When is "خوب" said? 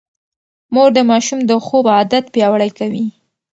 1.65-1.85